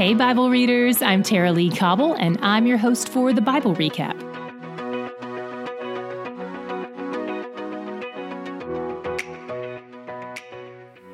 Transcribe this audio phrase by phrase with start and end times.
[0.00, 4.18] Hey, Bible readers, I'm Tara-Leigh Cobble, and I'm your host for the Bible Recap.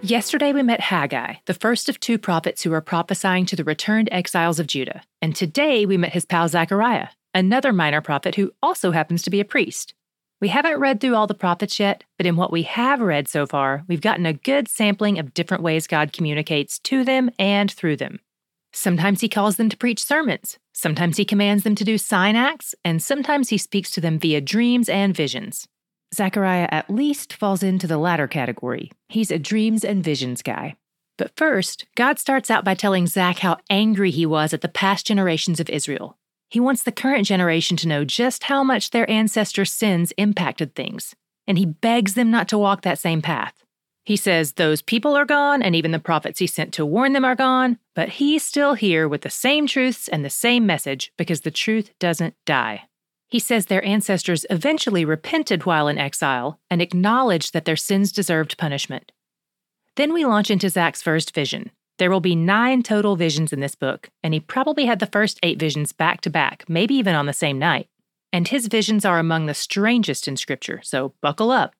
[0.00, 4.10] Yesterday, we met Haggai, the first of two prophets who are prophesying to the returned
[4.12, 5.02] exiles of Judah.
[5.20, 9.40] And today, we met his pal Zechariah, another minor prophet who also happens to be
[9.40, 9.92] a priest.
[10.40, 13.44] We haven't read through all the prophets yet, but in what we have read so
[13.44, 17.96] far, we've gotten a good sampling of different ways God communicates to them and through
[17.96, 18.20] them.
[18.72, 22.74] Sometimes he calls them to preach sermons, sometimes he commands them to do sign acts,
[22.84, 25.66] and sometimes he speaks to them via dreams and visions.
[26.14, 28.90] Zechariah at least falls into the latter category.
[29.08, 30.76] He's a dreams and visions guy.
[31.16, 35.06] But first, God starts out by telling Zach how angry he was at the past
[35.06, 36.18] generations of Israel
[36.50, 41.14] he wants the current generation to know just how much their ancestors' sins impacted things,
[41.46, 43.64] and he begs them not to walk that same path.
[44.08, 47.26] He says those people are gone, and even the prophets he sent to warn them
[47.26, 51.42] are gone, but he's still here with the same truths and the same message because
[51.42, 52.84] the truth doesn't die.
[53.28, 58.56] He says their ancestors eventually repented while in exile and acknowledged that their sins deserved
[58.56, 59.12] punishment.
[59.96, 63.74] Then we launch into Zach's first vision, there will be nine total visions in this
[63.74, 67.26] book, and he probably had the first eight visions back to back, maybe even on
[67.26, 67.88] the same night.
[68.32, 71.74] And his visions are among the strangest in Scripture, so buckle up.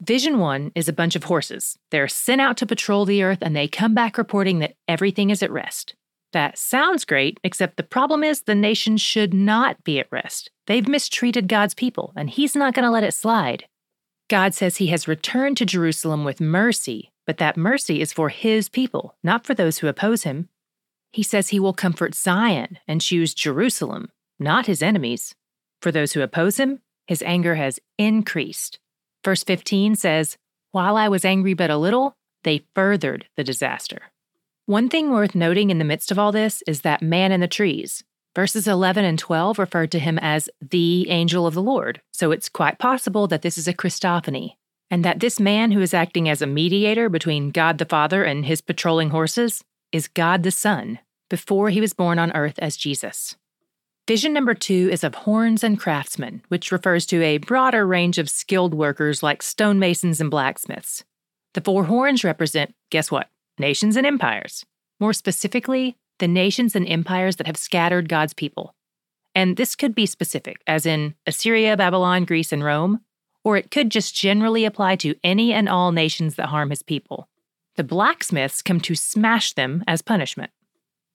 [0.00, 1.78] Vision 1 is a bunch of horses.
[1.90, 5.42] They're sent out to patrol the earth and they come back reporting that everything is
[5.42, 5.94] at rest.
[6.32, 10.50] That sounds great, except the problem is the nation should not be at rest.
[10.66, 13.66] They've mistreated God's people, and He's not going to let it slide.
[14.28, 18.68] God says He has returned to Jerusalem with mercy, but that mercy is for his
[18.68, 20.48] people, not for those who oppose him.
[21.12, 25.34] He says he will comfort Zion and choose Jerusalem, not his enemies.
[25.80, 28.78] For those who oppose him, his anger has increased.
[29.24, 30.36] Verse 15 says,
[30.72, 34.02] While I was angry but a little, they furthered the disaster.
[34.66, 37.48] One thing worth noting in the midst of all this is that man in the
[37.48, 38.04] trees.
[38.34, 42.48] Verses 11 and 12 referred to him as the angel of the Lord, so it's
[42.48, 44.56] quite possible that this is a Christophany,
[44.90, 48.44] and that this man who is acting as a mediator between God the Father and
[48.44, 49.62] his patrolling horses
[49.92, 50.98] is God the Son
[51.30, 53.36] before he was born on earth as Jesus.
[54.06, 58.28] Vision number two is of horns and craftsmen, which refers to a broader range of
[58.28, 61.04] skilled workers like stonemasons and blacksmiths.
[61.54, 63.30] The four horns represent, guess what?
[63.58, 64.66] Nations and empires.
[65.00, 68.74] More specifically, the nations and empires that have scattered God's people.
[69.34, 73.00] And this could be specific, as in Assyria, Babylon, Greece, and Rome,
[73.42, 77.28] or it could just generally apply to any and all nations that harm his people.
[77.76, 80.52] The blacksmiths come to smash them as punishment.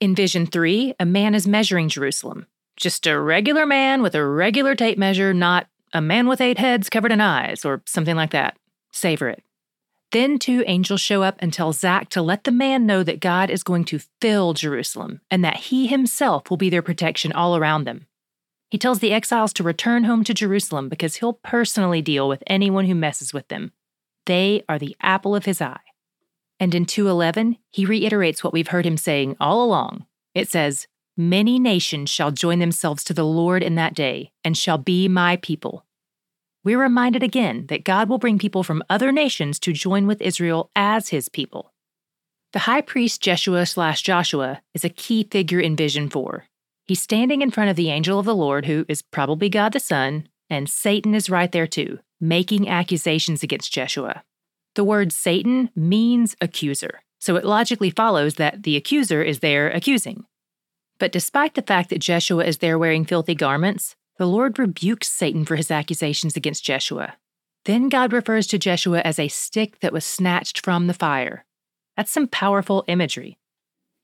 [0.00, 2.46] In Vision 3, a man is measuring Jerusalem.
[2.78, 6.88] Just a regular man with a regular tape measure, not a man with eight heads
[6.88, 8.56] covered in eyes, or something like that.
[8.92, 9.42] Savor it.
[10.10, 13.50] Then two angels show up and tell Zach to let the man know that God
[13.50, 17.84] is going to fill Jerusalem and that he himself will be their protection all around
[17.84, 18.06] them.
[18.70, 22.86] He tells the exiles to return home to Jerusalem because he'll personally deal with anyone
[22.86, 23.72] who messes with them.
[24.24, 25.80] They are the apple of his eye.
[26.60, 30.06] And in 211, he reiterates what we've heard him saying all along.
[30.34, 30.86] It says,
[31.20, 35.34] Many nations shall join themselves to the Lord in that day, and shall be my
[35.34, 35.84] people.
[36.62, 40.70] We're reminded again that God will bring people from other nations to join with Israel
[40.76, 41.72] as his people.
[42.52, 46.44] The high priest Jeshua slash Joshua is a key figure in Vision 4.
[46.86, 49.80] He's standing in front of the angel of the Lord, who is probably God the
[49.80, 54.22] Son, and Satan is right there too, making accusations against Jeshua.
[54.76, 60.24] The word Satan means accuser, so it logically follows that the accuser is there accusing.
[60.98, 65.44] But despite the fact that Jeshua is there wearing filthy garments, the Lord rebukes Satan
[65.44, 67.14] for his accusations against Jeshua.
[67.64, 71.44] Then God refers to Jeshua as a stick that was snatched from the fire.
[71.96, 73.38] That's some powerful imagery.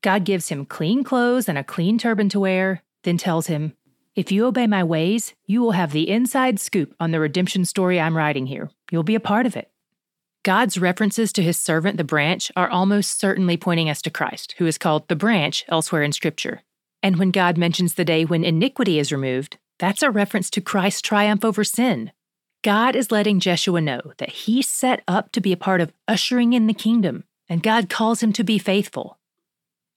[0.03, 3.73] God gives him clean clothes and a clean turban to wear, then tells him,
[4.15, 8.01] If you obey my ways, you will have the inside scoop on the redemption story
[8.01, 8.71] I'm writing here.
[8.91, 9.71] You'll be a part of it.
[10.45, 14.67] God's references to his servant, the branch, are almost certainly pointing us to Christ, who
[14.67, 16.61] is called the branch elsewhere in Scripture.
[17.05, 21.03] And when God mentions the day when iniquity is removed, that's a reference to Christ's
[21.03, 22.13] triumph over sin.
[22.63, 26.55] God is letting Jeshua know that he's set up to be a part of ushering
[26.55, 29.19] in the kingdom, and God calls him to be faithful.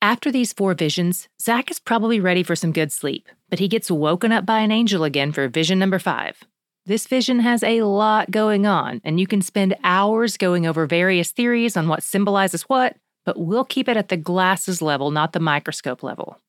[0.02, 3.90] After these four visions, Zach is probably ready for some good sleep, but he gets
[3.90, 6.44] woken up by an angel again for vision number five.
[6.86, 11.32] This vision has a lot going on, and you can spend hours going over various
[11.32, 15.40] theories on what symbolizes what, but we'll keep it at the glasses level, not the
[15.40, 16.42] microscope level.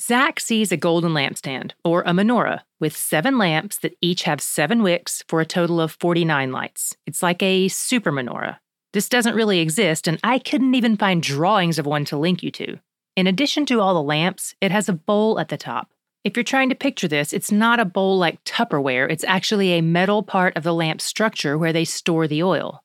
[0.00, 4.82] Zach sees a golden lampstand, or a menorah, with seven lamps that each have seven
[4.82, 6.96] wicks for a total of 49 lights.
[7.04, 8.58] It's like a super menorah.
[8.92, 12.50] This doesn't really exist, and I couldn't even find drawings of one to link you
[12.52, 12.78] to.
[13.16, 15.90] In addition to all the lamps, it has a bowl at the top.
[16.22, 19.82] If you're trying to picture this, it's not a bowl like Tupperware, it's actually a
[19.82, 22.84] metal part of the lamp structure where they store the oil.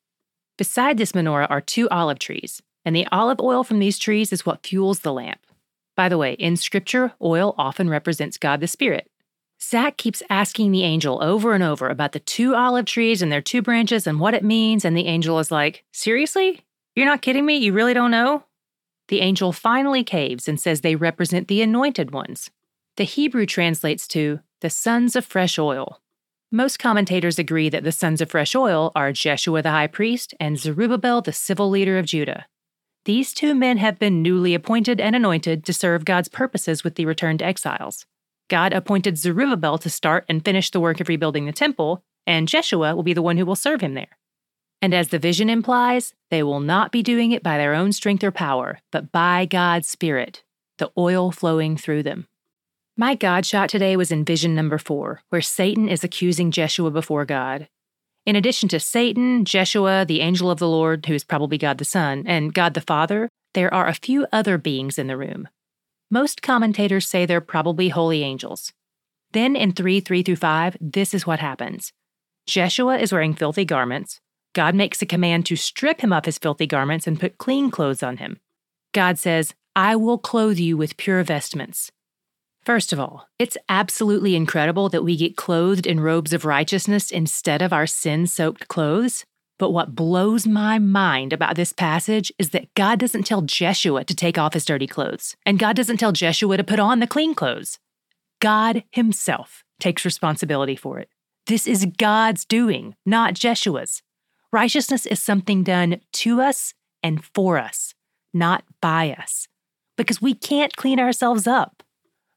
[0.58, 4.46] Beside this menorah are two olive trees, and the olive oil from these trees is
[4.46, 5.43] what fuels the lamp.
[5.96, 9.10] By the way, in scripture, oil often represents God the Spirit.
[9.62, 13.42] Zach keeps asking the angel over and over about the two olive trees and their
[13.42, 16.62] two branches and what it means, and the angel is like, Seriously?
[16.96, 17.58] You're not kidding me?
[17.58, 18.44] You really don't know?
[19.08, 22.50] The angel finally caves and says they represent the anointed ones,
[22.96, 26.00] the Hebrew translates to the sons of fresh oil.
[26.52, 30.60] Most commentators agree that the sons of fresh oil are Jeshua the high priest and
[30.60, 32.46] Zerubbabel the civil leader of Judah.
[33.06, 37.06] These two men have been newly appointed and anointed to serve God's purposes with the
[37.06, 38.06] returned exiles.
[38.50, 42.96] God appointed Zerubbabel to start and finish the work of rebuilding the temple, and Jeshua
[42.96, 44.18] will be the one who will serve him there.
[44.82, 48.24] And as the vision implies, they will not be doing it by their own strength
[48.24, 50.44] or power, but by God's Spirit,
[50.78, 52.28] the oil flowing through them.
[52.96, 57.26] My God shot today was in vision number four, where Satan is accusing Jeshua before
[57.26, 57.68] God.
[58.26, 61.86] In addition to Satan, Jeshua, the angel of the Lord, who is probably God the
[61.86, 65.50] Son, and God the Father, there are a few other beings in the room.
[66.10, 68.72] Most commentators say they're probably holy angels.
[69.34, 71.92] Then in 3 3 through 5, this is what happens
[72.48, 74.22] Jeshua is wearing filthy garments.
[74.54, 78.04] God makes a command to strip him of his filthy garments and put clean clothes
[78.04, 78.40] on him.
[78.94, 81.92] God says, I will clothe you with pure vestments.
[82.66, 87.62] First of all, it's absolutely incredible that we get clothed in robes of righteousness instead
[87.62, 89.26] of our sin soaked clothes.
[89.60, 94.16] But what blows my mind about this passage is that God doesn't tell Jeshua to
[94.16, 97.36] take off his dirty clothes, and God doesn't tell Jeshua to put on the clean
[97.36, 97.80] clothes.
[98.40, 101.10] God Himself takes responsibility for it.
[101.48, 104.02] This is God's doing, not Jeshua's.
[104.54, 107.94] Righteousness is something done to us and for us,
[108.34, 109.50] not by us,
[109.98, 111.83] because we can't clean ourselves up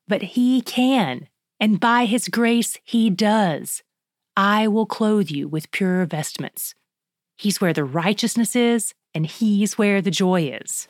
[0.08, 3.82] but He can, and by His grace He does.
[4.37, 6.75] I will clothe you with pure vestments.
[7.38, 10.88] He's where the righteousness is, and He's where the joy is.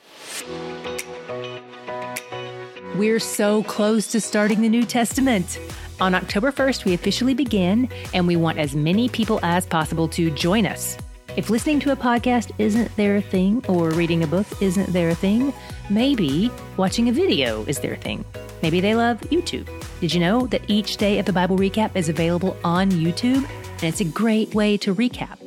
[2.96, 5.58] We're so close to starting the New Testament.
[6.00, 10.30] On October 1st, we officially begin, and we want as many people as possible to
[10.30, 10.96] join us.
[11.36, 15.52] If listening to a podcast isn't their thing, or reading a book isn't their thing,
[15.90, 18.24] maybe watching a video is their thing.
[18.62, 19.68] Maybe they love YouTube.
[20.00, 23.48] Did you know that each day of the Bible recap is available on YouTube?
[23.74, 25.38] And it's a great way to recap.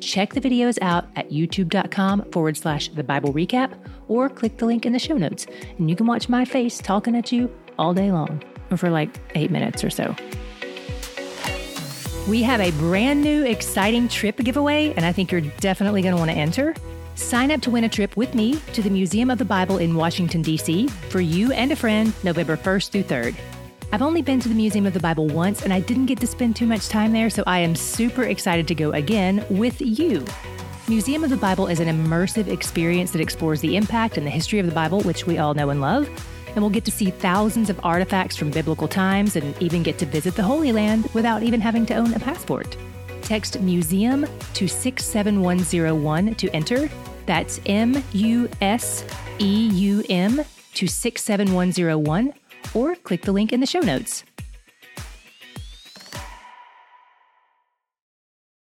[0.00, 3.72] Check the videos out at youtube.com forward slash the Bible recap
[4.08, 5.46] or click the link in the show notes.
[5.78, 8.42] And you can watch my face talking at you all day long
[8.76, 10.14] for like eight minutes or so.
[12.28, 16.18] We have a brand new exciting trip giveaway, and I think you're definitely going to
[16.18, 16.74] want to enter.
[17.20, 19.94] Sign up to win a trip with me to the Museum of the Bible in
[19.94, 20.88] Washington, D.C.
[20.88, 23.36] for you and a friend November 1st through 3rd.
[23.92, 26.26] I've only been to the Museum of the Bible once and I didn't get to
[26.26, 30.24] spend too much time there, so I am super excited to go again with you.
[30.88, 34.58] Museum of the Bible is an immersive experience that explores the impact and the history
[34.58, 36.08] of the Bible, which we all know and love.
[36.48, 40.06] And we'll get to see thousands of artifacts from biblical times and even get to
[40.06, 42.76] visit the Holy Land without even having to own a passport.
[43.22, 46.90] Text museum to 67101 to enter
[47.26, 49.04] that's M U S
[49.38, 50.40] E U M
[50.74, 52.32] to 67101
[52.74, 54.24] or click the link in the show notes.